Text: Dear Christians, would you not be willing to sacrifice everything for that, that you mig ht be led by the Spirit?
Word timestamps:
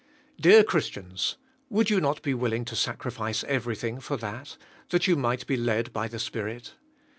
Dear 0.39 0.63
Christians, 0.63 1.37
would 1.69 1.91
you 1.91 2.01
not 2.01 2.23
be 2.23 2.33
willing 2.33 2.65
to 2.65 2.75
sacrifice 2.75 3.43
everything 3.43 3.99
for 3.99 4.17
that, 4.17 4.57
that 4.89 5.05
you 5.05 5.15
mig 5.15 5.41
ht 5.41 5.45
be 5.45 5.57
led 5.57 5.93
by 5.93 6.07
the 6.07 6.17
Spirit? 6.17 6.73